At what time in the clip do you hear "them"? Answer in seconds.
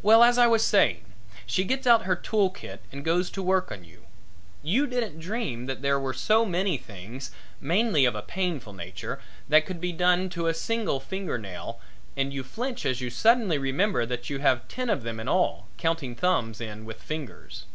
15.02-15.20